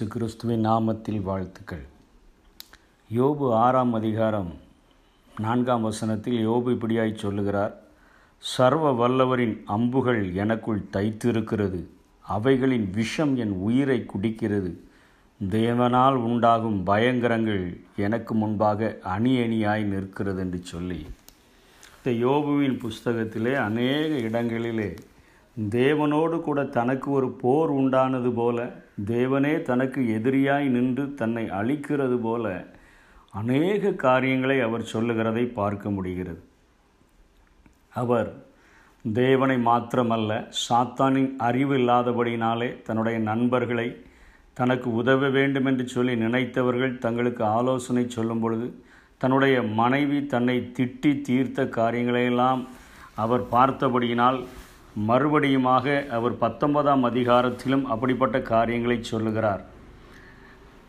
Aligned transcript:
இயேசு 0.00 0.12
கிறிஸ்துவின் 0.12 0.66
நாமத்தில் 0.66 1.22
வாழ்த்துக்கள். 1.22 1.82
யோபு 3.14 3.50
ஆறாம் 3.50 3.94
அதிகாரம் 3.94 4.52
நான்காம் 5.38 5.82
வசனத்தில் 5.82 6.48
யோபு 6.48 6.68
இப்படியாய் 6.68 7.14
சொல்லுகிறார் 7.14 7.80
சர்வ 8.38 8.92
வல்லவரின் 8.92 9.62
அம்புகள் 9.64 10.34
எனக்குள் 10.34 10.84
தைத்திருக்கிறது. 10.92 11.84
அவைகளின் 12.20 12.90
விஷம் 12.90 13.36
என் 13.36 13.50
உயிரை 13.50 14.06
குடிக்கிறது. 14.06 14.72
தேவனால் 15.50 16.14
உண்டாகும் 16.14 16.82
பயங்கரங்கள் 16.82 17.80
எனக்கு 17.96 18.34
முன்பாக 18.34 18.98
அணி 19.02 19.36
அணியாய் 19.36 19.82
நிற்கிறது 19.82 20.40
என்று 20.40 20.60
சொல்லி. 20.62 21.06
இந்த 22.04 22.26
யோபுவின் 22.26 22.78
புஸ்தகத்திலே 22.78 23.54
அநேக 23.54 24.06
இடங்களிலே 24.06 24.94
தேவனோடு 25.68 26.40
கூட 26.40 26.64
தனக்கு 26.64 27.10
ஒரு 27.10 27.30
போர் 27.30 27.70
உண்டானது 27.70 28.32
போல 28.34 28.72
தேவனே 29.04 29.62
தனக்கு 29.62 30.00
எதிரியாய் 30.08 30.68
நின்று 30.68 31.14
தன்னை 31.14 31.48
அழிக்கிறது 31.50 32.20
போல 32.20 32.66
அநேக 33.30 33.92
காரியங்களை 33.92 34.60
அவர் 34.60 34.82
சொல்லுகிறதை 34.82 35.44
பார்க்க 35.44 35.90
முடிகிறது. 35.90 36.42
அவர் 37.90 38.32
தேவனை 39.06 39.56
மாத்திரமல்ல 39.56 40.48
சாத்தானின் 40.68 41.36
அறிவு 41.38 41.78
இல்லாதபடினாலே 41.78 42.82
தன்னுடைய 42.82 43.18
நண்பர்களை 43.18 44.04
தனக்கு 44.54 44.94
உதவ 44.94 45.28
வேண்டும் 45.28 45.64
என்று 45.64 45.88
சொல்லி 45.88 46.16
நினைத்தவர்கள் 46.16 46.98
தங்களுக்கு 46.98 47.44
ஆலோசனை 47.44 48.08
சொல்லும் 48.08 48.40
பொழுது 48.40 48.82
தன்னுடைய 49.18 49.62
மனைவி 49.62 50.26
தன்னை 50.26 50.72
திட்டி 50.78 51.20
தீர்த்த 51.20 51.64
காரியங்களையெல்லாம் 51.64 52.68
அவர் 53.14 53.42
பார்த்தபடியினால் 53.52 54.46
மறுபடியுமாக 55.08 56.08
அவர் 56.08 56.38
பத்தொன்பதாம் 56.38 57.04
அதிகாரத்திலும் 57.04 57.84
அப்படிப்பட்ட 57.84 58.40
காரியங்களை 58.40 59.02
சொல்லுகிறார். 59.02 59.64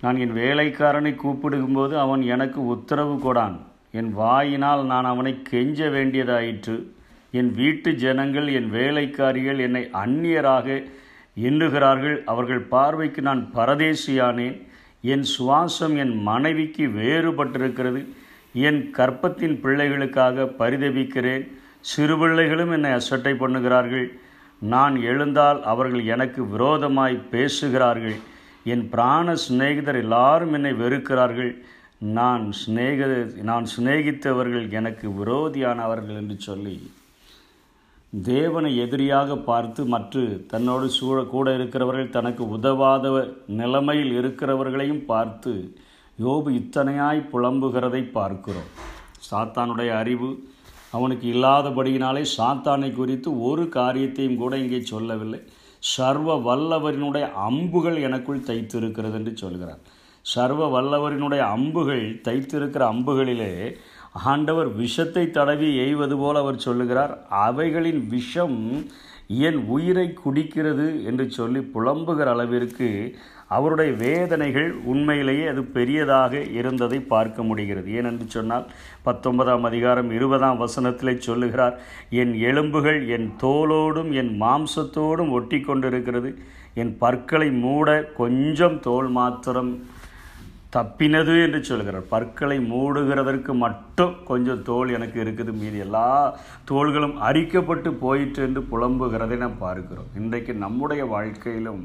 நான் 0.02 0.17
என் 0.17 0.35
வேலைக்காரனை 0.35 1.16
கூப்பிடும்போது 1.16 1.97
அவன் 1.97 2.21
எனக்கு 2.21 2.66
உத்தரவு 2.66 3.16
கொடான். 3.16 3.58
என் 3.91 4.13
வாயினால் 4.13 4.85
நான் 4.85 5.05
அவனை 5.05 5.41
கெஞ்ச 5.41 5.89
வேண்டியதாயிற்று. 5.89 6.83
என் 7.31 7.52
வீட்டு 7.52 7.95
ஜனங்கள் 7.95 8.53
என் 8.53 8.71
வேலைக்காரிகள் 8.71 9.59
என்னை 9.59 9.89
அந்நியராக 9.93 10.83
எண்ணுகிறார்கள். 11.36 12.23
அவர்கள் 12.23 12.59
பார்வைக்கு 12.59 13.21
நான் 13.21 13.49
பரதேசியானேன். 13.55 14.61
என் 15.02 15.25
சுவாசம் 15.38 15.97
என் 15.97 16.21
மனைவிக்கு 16.21 16.88
வேறுபட்டிருக்கிறது. 16.88 18.05
என் 18.53 18.93
கற்பத்தின் 18.97 19.59
பிள்ளைகளுக்காக 19.61 20.52
பரிதபிக்கிறேன். 20.59 21.47
சிறுபிள்ளைகளும் 21.89 22.73
என்னை 22.77 22.91
அசட்டை 22.91 23.33
பண்ணுகிறார்கள். 23.43 24.07
நான் 24.61 24.95
எழுந்தால் 25.11 25.59
அவர்கள் 25.71 26.03
எனக்கு 26.15 26.41
விரோதமாய் 26.53 27.17
பேசுகிறார்கள். 27.33 28.17
என் 28.73 28.85
பிராண 28.89 29.35
சிநேகிதர் 29.45 29.99
எல்லாரும் 30.05 30.53
என்னை 30.53 30.73
வெறுக்கிறார்கள். 30.81 31.53
நான் 32.17 32.43
சிநேக 32.59 33.07
நான் 33.49 33.65
சிநேகித்தவர்கள் 33.73 34.65
எனக்கு 34.79 35.07
விரோதியானவர்கள் 35.19 36.19
என்று 36.21 36.35
சொல்லி 36.39 36.75
தேவனை 38.13 38.71
எதிரியாக 38.83 39.35
பார்த்து 39.49 39.81
மற்ற 39.93 40.23
தன்னோடு 40.53 40.87
சூழ 40.95 41.17
கூட 41.33 41.47
இருக்கிறவர்கள் 41.57 42.15
தனக்கு 42.15 42.43
உதவாத 42.55 43.11
நிலைமையில் 43.59 44.13
இருக்கிறவர்களையும் 44.21 45.03
பார்த்து 45.11 45.53
யோபு 46.23 46.49
இத்தனையாய் 46.61 47.21
புலம்புகிறதை 47.33 48.02
பார்க்கிறோம். 48.17 48.71
சாத்தானுடைய 49.29 49.91
அறிவு 50.02 50.29
அவனுக்கு 50.95 51.25
இல்லாதபடியினாலே 51.34 52.23
சாத்தானை 52.38 52.89
குறித்து 52.94 53.30
ஒரு 53.50 53.64
காரியத்தையும் 53.78 54.39
கூட 54.42 54.53
இங்கே 54.64 54.80
சொல்லவில்லை. 54.92 55.39
சர்வ 55.94 56.36
வல்லவரினுடைய 56.48 57.26
அம்புகள் 57.48 57.98
எனக்குள் 58.08 58.48
தைத்திருக்கிறது 58.49 59.17
என்று 59.20 59.33
சொல்கிறார் 59.43 59.82
சர்வ 60.33 60.67
வல்லவரினுடைய 60.73 61.43
அம்புகள் 61.55 62.04
தைத்திருக்கிற 62.27 62.83
அம்புகளிலே 62.93 63.54
ஆண்டவர் 64.32 64.70
விஷத்தை 64.82 65.23
தடவி 65.38 65.70
எய்வது 65.86 66.15
போல் 66.21 66.39
அவர் 66.42 66.64
சொல்லுகிறார். 66.65 67.14
அவைகளின் 67.45 68.02
விஷம் 68.15 68.60
என் 69.39 69.59
உயிரை 69.67 70.17
குடிக்கிறது 70.25 71.03
என்று 71.03 71.30
சொல்லி 71.31 71.59
புலம்புகிற 71.59 72.25
அளவிற்கு 72.25 72.89
அவருடைய 73.47 73.92
வேதனைகள் 73.92 74.71
உண்மையிலேயே 74.71 75.45
அது 75.47 75.64
பெரியதாக 75.64 76.42
இருந்ததை 76.42 76.99
பார்க்க 76.99 77.43
முடிகிறது. 77.43 77.91
ஏனென்று 77.91 78.27
சொன்னால் 78.27 78.65
பத்தொன்பதாம் 79.03 79.64
அதிகாரம் 79.64 80.11
இருபதாம் 80.11 80.61
வசனத்திலே 80.61 81.17
சொல்லுகிறார் 81.17 81.75
என் 82.09 82.33
எலும்புகள் 82.33 83.08
என் 83.08 83.33
தோலோடும் 83.41 84.11
என் 84.21 84.41
மாம்சத்தோடும் 84.41 85.30
ஒட்டி 85.30 85.59
கொண்டிருக்கிறது 85.59 86.31
என் 86.73 86.97
பற்களை 86.97 87.52
மூட 87.52 88.03
கொஞ்சம் 88.17 88.80
தோல் 88.80 89.09
மாத்திரம் 89.09 89.71
தப்பினது 90.76 91.33
என்று 91.45 91.64
சொல்கிறார். 91.64 92.05
பற்களை 92.14 92.58
மூடுகிறதற்கு 92.73 93.54
மட்டும் 93.64 94.14
கொஞ்சம் 94.26 94.64
தோல் 94.64 94.93
எனக்கு 94.98 95.17
இருக்குது. 95.23 95.52
மீதி 95.54 95.77
எல்லா 95.77 96.05
தோள்களும் 96.65 97.15
அரிக்கப்பட்டு 97.21 97.89
போயிற்று 98.05 98.43
என்று 98.43 98.61
புலம்புகிறதை 98.71 99.37
நாம் 99.37 99.58
பார்க்கிறோம். 99.58 100.11
இன்றைக்கு 100.15 100.54
நம்முடைய 100.54 101.05
வாழ்க்கையிலும் 101.05 101.82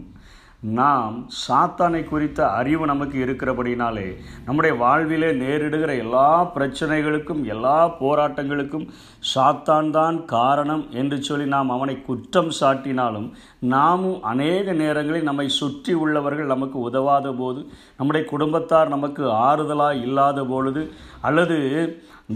நாம் 0.63 1.29
சாத்தானை 1.47 2.05
குறித்த 2.05 2.49
அறிவு 2.51 2.87
நமக்கு 2.87 3.25
இருக்கிறபடினாலே 3.25 4.07
நம்முடைய 4.45 4.77
வாழ்விலே 4.77 5.27
நேரிடுகிற 5.33 5.99
எல்லா 5.99 6.53
பிரச்சனைகளுக்கும் 6.55 7.45
எல்லா 7.45 7.89
போராட்டங்களுக்கும் 8.01 8.87
சாத்தான் 9.35 9.91
தான் 9.91 10.25
காரணம் 10.25 10.91
என்று 10.91 11.23
சொல்லி 11.23 11.45
நாம் 11.47 11.71
அவனை 11.71 12.03
குற்றம் 12.03 12.51
சாட்டினாலும் 12.61 13.29
நாமும் 13.59 14.23
அநேக 14.23 14.73
நேரங்களில் 14.73 15.23
நம்மை 15.23 15.49
சுற்றி 15.49 15.95
உள்ளவர்கள் 15.95 16.47
நமக்கு 16.47 16.81
உதவாத 16.81 17.33
போது 17.33 17.63
நம்முடைய 17.97 18.27
குடும்பத்தார் 18.27 18.89
நமக்கு 18.89 19.25
ஆறுதலாக 19.31 20.03
இல்லாத 20.03 20.45
பொழுது 20.45 20.85
அல்லது 21.21 21.59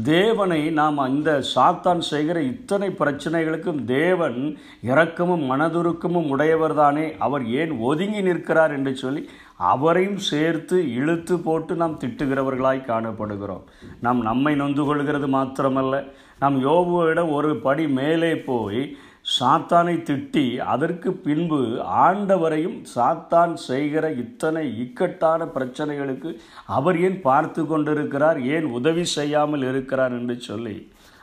தேவனை 0.05 0.71
நாம் 0.71 0.99
அந்த 0.99 1.43
சாத்தான் 1.55 1.99
செய்கிற 1.99 2.43
இத்தனை 2.43 2.89
பிரச்சனைகளுக்கும் 2.91 3.85
தேவன் 3.85 4.59
இரக்கமும் 4.83 5.51
மனதுருக்கமும் 5.51 6.29
உடையவர் 6.29 6.75
தானே. 6.75 7.17
அவர் 7.17 7.47
ஏன் 7.47 7.71
ஒதுங்கி 7.81 8.20
நிற்கிறார் 8.23 8.73
என்று 8.73 8.97
சொல்லி 8.97 9.29
அவரையும் 9.57 10.19
சேர்த்து 10.31 10.95
இழுத்து 10.95 11.39
போட்டு 11.39 11.75
நாம் 11.75 11.99
திட்டுகிறவர்களாய் 11.99 12.89
காணப்படுகிறோம். 12.91 13.65
நாம் 14.01 14.21
நம்மை 14.21 14.55
நொந்து 14.55 14.85
கொள்கிறது 14.85 15.27
மாத்திரமல்ல. 15.27 16.13
நாம் 16.39 16.57
யோபுவிடம் 16.67 17.33
ஒரு 17.33 17.57
படி 17.57 17.89
மேலே 17.89 18.37
போய் 18.37 18.97
சாத்தானை 19.39 19.95
திட்டி 20.09 20.57
அதற்கு 20.57 21.13
பின்பு 21.13 21.59
ஆண்டவரையும் 22.05 22.79
சாத்தான் 22.95 23.53
செய்கிற 23.55 24.13
இத்தனை 24.13 24.79
இக்கட்டான 24.79 25.45
பிரச்சனைகளுக்கு 25.45 26.31
அவர் 26.67 27.01
ஏன் 27.01 27.21
பார்த்து 27.21 27.67
கொண்டிருக்கிறார்? 27.67 28.43
ஏன் 28.43 28.65
உதவி 28.65 29.05
செய்யாமல் 29.05 29.63
இருக்கிறார் 29.63 30.13
என்று 30.13 30.41
சொல்லி 30.41 30.77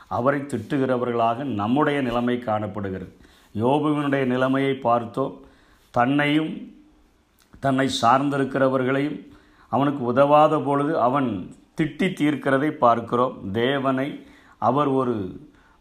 அவரை 0.06 0.40
திட்டுகிறவர்களாக 0.40 1.44
நம்முடைய 1.44 2.00
நிலைமை 2.00 2.38
காணப்படுகிறது. 2.38 3.12
யோபுவினுடைய 3.54 4.24
நிலைமையை 4.24 4.74
பார்த்தோம். 4.74 5.34
தன்னையும் 5.90 6.52
தன்னை 7.60 7.88
சார்ந்திருக்கிறவர்களையும் 8.02 9.18
அவனுக்கு 9.68 10.02
உதவாத 10.04 10.60
பொழுது 10.60 11.00
அவன் 11.00 11.30
திட்டி 11.80 12.06
தீர்க்கிறதை 12.20 12.70
பார்க்கிறோம். 12.84 13.34
தேவனை 13.52 14.08
அவர் 14.58 14.88
ஒரு 14.88 15.14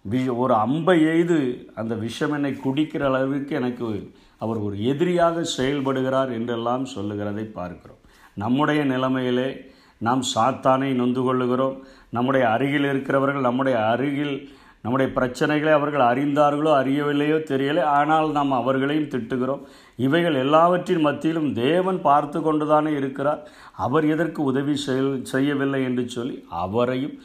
வி 0.06 0.20
ஒரு 0.36 0.54
அம்பை 0.54 0.98
எய்து 1.04 1.38
அந்த 1.76 1.96
விஷம் 1.96 2.32
என்னை 2.32 2.52
குடிக்கிற 2.66 3.04
அளவுக்கு 3.06 3.56
எனக்கு 3.56 3.88
அவர் 4.38 4.58
ஒரு 4.58 4.76
எதிரியாக 4.84 5.44
செயல்படுகிறார் 5.58 6.32
என்றெல்லாம் 6.32 6.86
சொல்லுகிறதை 6.86 7.44
பார்க்கிறோம். 7.44 8.02
நம்முடைய 8.34 8.82
நிலைமையிலே 8.84 9.50
நாம் 9.98 10.22
சாத்தானை 10.36 10.90
நொந்து 10.94 11.22
கொள்ளுகிறோம். 11.22 11.78
நம்முடைய 12.10 12.44
அருகில் 12.50 12.84
இருக்கிறவர்கள் 12.84 13.42
நம்முடைய 13.42 13.78
அருகில் 13.86 14.36
நம்முடைய 14.88 15.10
பிரச்சனைகளை 15.16 15.72
அவர்கள் 15.78 16.04
அறிந்தார்களோ 16.10 16.72
அறியவில்லையோ 16.82 17.38
தெரியலை. 17.50 17.82
ஆனால் 18.00 18.28
நாம் 18.38 18.60
அவர்களையும் 18.60 19.10
திட்டுகிறோம். 19.14 19.64
இவைகள் 20.06 20.38
எல்லாவற்றின் 20.44 21.06
மத்தியிலும் 21.08 21.50
தேவன் 21.64 22.00
பார்த்து 22.06 22.40
கொண்டுதானே 22.46 22.92
இருக்கிறார். 23.00 23.42
அவர் 23.86 24.06
எதற்கு 24.14 24.42
உதவி 24.52 24.76
செய்யவில்லை 25.34 25.82
என்று 25.90 26.06
சொல்லி 26.16 26.38
அவரையும் 26.66 27.18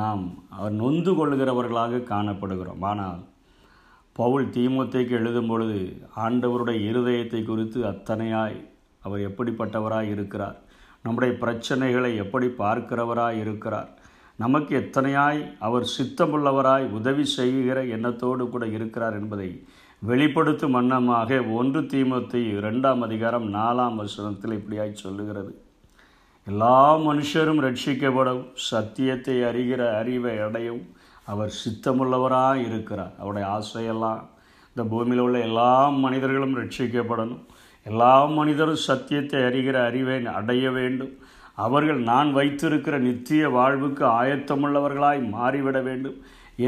நாம் 0.00 0.24
அவர் 0.56 0.74
நொந்து 0.82 1.12
கொள்கிறவர்களாக 1.18 2.04
காணப்படுகிறோம். 2.12 2.84
ஆனால் 2.92 3.20
பவுல் 4.20 4.46
தீமுத்தைக்கு 4.56 5.14
எழுதும் 5.18 5.50
பொழுது 5.50 5.80
ஆண்டவருடைய 6.24 6.78
இருதயத்தை 6.90 7.40
குறித்து 7.50 7.80
அத்தனையாய் 7.92 8.58
அவர் 9.06 9.20
எப்படிப்பட்டவராய் 9.28 10.10
இருக்கிறார்? 10.14 10.56
நம்முடைய 11.04 11.32
பிரச்சனைகளை 11.42 12.10
எப்படி 12.22 12.46
பார்க்கிறவராய் 12.62 13.38
இருக்கிறார்? 13.44 13.90
நமக்கு 14.42 14.72
எத்தனையாய் 14.76 15.40
அவர் 15.58 15.84
சித்தமுள்ளவராய் 15.96 16.84
உதவி 16.90 17.24
செய்கிற 17.24 17.78
எண்ணத்தோடு 17.84 18.50
கூட 18.50 18.66
இருக்கிறார் 18.66 19.14
என்பதை 19.14 19.48
வெளிப்படுத்தும் 19.98 20.70
வண்ணமாக 20.70 21.40
ஒன்று 21.42 21.80
தீமத்தை 21.80 22.42
இரண்டாம் 22.58 23.00
அதிகாரம் 23.02 23.54
நாலாம் 23.54 23.96
வசனத்தில் 23.96 24.50
இப்படியாய் 24.50 24.92
சொல்லுகிறது. 24.92 25.52
எல்லா 26.46 26.96
மனுஷரும் 26.98 27.62
ரட்சிக்கப்படவும் 27.66 28.52
சத்தியத்தை 28.54 29.36
அறிகிற 29.42 29.80
அறிவை 29.96 30.38
அடையும் 30.38 30.82
அவர் 31.24 31.52
சித்தமுள்ளவராக 31.62 32.54
இருக்கிறார். 32.66 33.14
அவருடைய 33.18 33.48
ஆசையெல்லாம் 33.48 34.20
இந்த 34.68 34.84
பூமியில் 34.90 35.18
உள்ள 35.18 35.38
எல்லா 35.38 35.88
மனிதர்களும் 35.88 36.56
ரட்சிக்கப்படணும். 36.56 37.42
எல்லா 37.86 38.24
மனிதரும் 38.24 38.84
சத்தியத்தை 38.88 39.40
அறிகிற 39.40 39.84
அறிவை 39.84 40.26
அடைய 40.26 40.70
வேண்டும். 40.70 41.12
அவர்கள் 41.64 42.00
நான் 42.10 42.30
வைத்திருக்கிற 42.38 42.96
நித்திய 43.06 43.48
வாழ்வுக்கு 43.56 44.04
ஆயத்தமுள்ளவர்களாய் 44.20 45.22
மாறிவிட 45.36 45.78
வேண்டும் 45.88 46.18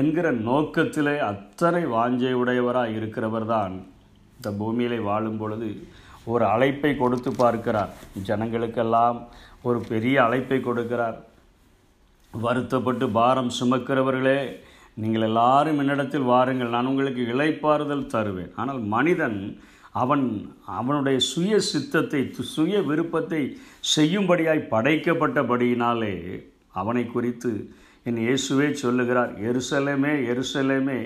என்கிற 0.01 0.27
நோக்கத்திலே 0.49 1.15
அத்தனை 1.31 1.83
வாஞ்சை 1.95 2.33
உடையவராய் 2.43 2.97
இருக்கிறவர் 2.99 3.47
தான் 3.55 3.75
இந்த 4.37 4.51
பூமியிலே 4.61 4.99
வாழும் 5.09 5.41
பொழுது 5.41 5.71
ஒரு 6.33 6.45
அழைப்பை 6.55 6.91
கொடுத்து 6.97 7.31
பார்க்கிறார். 7.43 7.93
ஜனங்களுக்கெல்லாம் 8.29 9.19
ஒரு 9.69 9.79
பெரிய 9.93 10.17
அழைப்பை 10.27 10.59
கொடுக்கிறார். 10.67 11.17
வருத்தப்பட்டு 12.33 13.07
பாரம் 13.19 13.51
சுமக்கிறவர்களே 13.61 14.41
நீங்கள் 15.03 15.27
எல்லாரும் 15.29 15.81
என்னிடத்தில் 15.83 16.31
வாருங்கள். 16.33 16.75
நான் 16.77 16.91
உங்களுக்கு 16.91 17.23
இளைப்பாறுதல் 17.35 18.11
தருவேன். 18.15 18.53
ஆனால் 18.61 18.81
மனிதன் 18.95 19.39
அவன் 19.93 20.27
அவனுடைய 20.79 21.19
சுய 21.31 21.55
சித்தத்தை 21.71 22.21
சுய 22.55 22.83
விருப்பத்தை 22.89 23.43
செய்யும்படியாய் 23.95 24.69
படைக்கப்பட்டபடியினாலே 24.73 26.15
அவனை 26.81 27.05
குறித்து 27.07 27.53
என் 28.09 28.21
இயேசுவே 28.27 28.69
சொல்லுகிறார் 28.83 29.33
எருசலேமே 29.49 30.13
எருசலேமே 30.33 31.01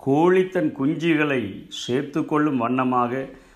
கோழி 0.00 0.42
தன் 0.54 0.72
குஞ்சுகளை 0.78 1.42
சேர்த்து 1.84 2.20
கொள்ளும் 2.30 2.62
வண்ணமாக 2.64 3.12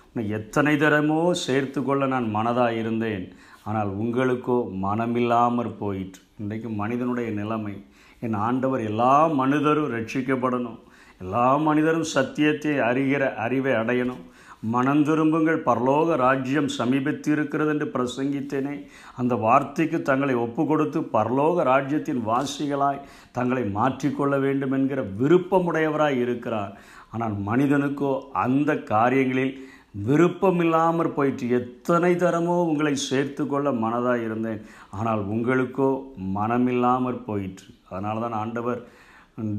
உன்னை 0.09 0.23
எத்தனை 0.37 0.73
தரமோ 0.83 1.19
சேர்த்து 1.45 1.79
கொள்ள 1.83 2.03
நான் 2.13 2.27
மனதாக 2.35 2.79
இருந்தேன். 2.81 3.25
ஆனால் 3.63 3.91
உங்களுக்கோ 4.01 4.55
மனமில்லாமற் 4.85 5.71
போயிற்று. 5.81 6.21
இன்றைக்கு 6.41 6.69
மனிதனுடைய 6.81 7.29
நிலைமை 7.31 7.75
என் 8.19 8.37
ஆண்டவர் 8.47 8.81
எல்லா 8.89 9.13
மனிதரும் 9.41 9.91
ரட்சிக்கப்படணும். 9.95 10.79
எல்லா 11.21 11.45
மனிதரும் 11.67 12.07
சத்தியத்தை 12.15 12.73
அறிகிற 12.89 13.23
அறிவை 13.45 13.73
அடையணும். 13.73 14.23
மனம் 14.63 15.03
திரும்புங்கள். 15.07 15.59
பரலோக 15.67 16.15
ராஜ்யம் 16.23 16.69
சமீபத்திருக்கிறது 16.77 17.71
என்று 17.73 17.87
பிரசங்கித்தேனே. 17.93 18.75
அந்த 19.19 19.33
வார்த்தைக்கு 19.45 19.99
தங்களை 20.09 20.35
ஒப்பு 20.45 20.63
கொடுத்து 20.71 21.01
பரலோக 21.15 21.63
ராஜ்யத்தின் 21.69 22.21
வாசிகளாய் 22.29 23.03
தங்களை 23.37 23.63
மாற்றிக்கொள்ள 23.77 24.37
வேண்டும் 24.45 24.75
என்கிற 24.77 25.01
விருப்பமுடையவராய் 25.21 26.19
இருக்கிறார். 26.25 26.73
ஆனால் 27.13 27.35
மனிதனுக்கோ 27.49 28.11
அந்த 28.45 28.71
காரியங்களில் 28.93 29.55
விருப்பமில்லாமற் 30.07 31.15
போயிற்று. 31.15 31.45
எத்தனை 31.59 32.11
தரமோ 32.23 32.57
உங்களை 32.71 32.93
சேர்த்து 33.09 33.43
கொள்ள 33.47 33.69
மனதாக 33.83 34.25
இருந்தேன். 34.27 34.61
ஆனால் 34.97 35.21
உங்களுக்கோ 35.35 35.89
மனமில்லாமற் 36.37 37.25
போயிற்று. 37.29 37.69
அதனால 37.89 38.19
தான் 38.25 38.37
ஆண்டவர் 38.41 38.81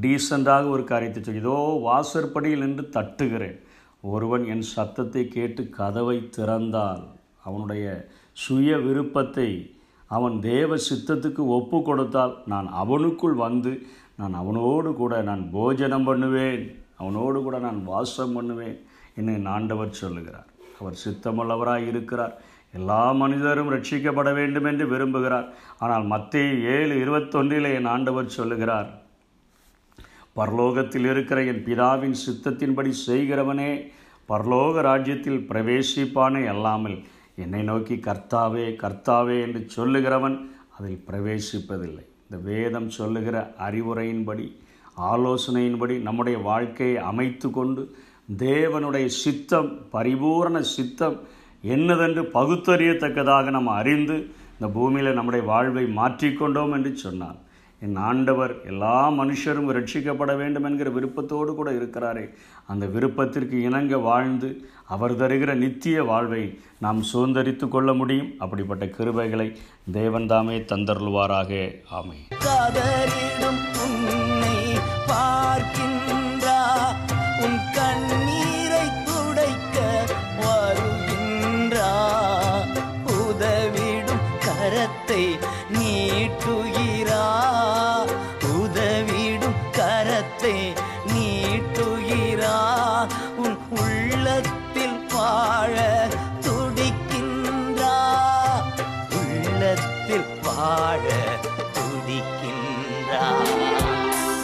டீசெண்டாக 0.03 0.65
ஒரு 0.69 0.83
காரியத்தை 0.93 1.21
சொல்லி 1.21 1.43
இதோ 1.43 1.57
வாசற்படியில் 1.89 2.63
நின்று 2.65 2.85
தட்டுகிறேன். 2.97 3.59
ஒருவன் 4.01 4.45
என் 4.45 4.61
சத்தத்தை 4.61 5.27
கேட்டு 5.27 5.69
கதவை 5.69 6.29
திறந்தால் 6.37 7.03
அவனுடைய 7.43 8.09
சுய 8.31 8.77
விருப்பத்தை 8.77 9.73
அவன் 10.07 10.39
தேவ 10.39 10.75
சித்தத்துக்கு 10.75 11.39
ஒப்பு 11.47 11.81
கொடுத்தால் 11.81 12.43
நான் 12.45 12.67
அவனுக்குள் 12.67 13.33
வந்து 13.33 13.81
நான் 14.15 14.33
அவனோடு 14.33 14.93
கூட 14.93 15.21
நான் 15.21 15.49
போஜனம் 15.51 16.03
பண்ணுவேன். 16.03 16.75
அவனோடு 16.97 17.43
கூட 17.43 17.59
நான் 17.59 17.83
வாசம் 17.83 18.33
பண்ணுவேன் 18.33 18.85
என்று 19.15 19.47
ஆண்டவர் 19.47 19.91
சொல்லுகிறார். 19.91 20.45
அவர் 20.79 21.01
சித்தமுள்ளவராய் 21.05 21.87
இருக்கிறார். 21.87 22.41
எல்லா 22.71 23.11
மனிதரும் 23.11 23.71
ரட்சிக்கப்பட 23.71 24.33
வேண்டும் 24.33 24.65
என்று 24.65 24.85
விரும்புகிறார். 24.85 25.47
ஆனால் 25.79 26.03
மத்திய 26.03 26.43
ஏழு 26.43 26.95
இருபத்தொன்றிலே 27.05 27.73
என் 27.73 27.85
ஆண்டவர் 27.85 28.27
சொல்லுகிறார். 28.27 29.00
பரலோகத்தில் 30.35 31.07
இருக்கிற 31.11 31.39
என் 31.51 31.63
பிதாவின் 31.67 32.17
சித்தத்தின்படி 32.25 32.91
செய்கிறவனே 33.07 33.71
பரலோக 34.29 34.81
ராஜ்யத்தில் 34.89 35.41
பிரவேசிப்பானே 35.49 36.43
அல்லாமல் 36.53 36.97
என்னை 37.43 37.61
நோக்கி 37.63 37.95
கர்த்தாவே 38.07 38.65
கர்த்தாவே 38.83 39.35
என்று 39.45 39.61
சொல்லுகிறவன் 39.75 40.37
அதில் 40.77 41.03
பிரவேசிப்பதில்லை. 41.09 42.05
இந்த 42.25 42.37
வேதம் 42.49 42.89
சொல்லுகிற 42.99 43.37
அறிவுரையின்படி 43.67 44.45
ஆலோசனையின்படி 45.11 45.95
நம்முடைய 46.07 46.37
வாழ்க்கையை 46.49 46.97
அமைத்து 47.11 47.47
கொண்டு 47.51 47.83
தேவனுடைய 48.45 49.07
சித்தம் 49.23 49.69
பரிபூரண 49.93 50.57
சித்தம் 50.75 51.17
என்னதென்று 51.75 52.23
பகுத்தறியத்தக்கதாக 52.37 53.49
நாம் 53.55 53.71
அறிந்து 53.79 54.17
இந்த 54.55 54.67
பூமியில் 54.77 55.17
நம்முடைய 55.17 55.43
வாழ்வை 55.45 55.85
மாற்றிக்கொண்டோம் 55.99 56.73
என்று 56.77 56.91
சொன்னான். 57.05 57.39
என் 57.83 57.95
ஆண்டவர் 57.95 58.65
எல்லா 58.65 59.09
மனுஷரும் 59.09 59.69
ரட்சிக்கப்பட 59.77 60.37
வேண்டும் 60.37 60.63
என்கிற 60.63 60.89
விருப்பத்தோடு 60.89 61.55
கூட 61.55 61.71
இருக்கிறாரே. 61.71 62.25
அந்த 62.67 62.85
விருப்பத்திற்கு 62.85 63.61
இணங்க 63.61 63.97
வாழ்ந்து 63.97 64.49
அவர் 64.87 65.17
தருகிற 65.17 65.53
நித்திய 65.53 66.03
வாழ்வை 66.03 66.59
நாம் 66.79 67.03
சுதந்திரித்து 67.13 67.67
கொள்ள 67.67 67.93
முடியும். 67.93 68.29
அப்படிப்பட்ட 68.37 68.85
கிருபைகளை 68.85 69.47
தேவன்தாமே 69.93 70.57
தந்தருள்வாராக. 70.71 71.71
ஆமை 71.89 72.17
கதறிடும் 72.45 73.61
பார்க்கின்றா. 75.09 76.59
உன் 77.43 77.59
துடைக்க 79.05 80.05
வருகின்றா. 80.43 81.89
உதவிடும் 83.17 84.27
கரத்தை 84.45 85.23
நீட்டு 85.77 86.70
வாழ 100.61 101.05
துடிக்கின்றார் 101.75 103.51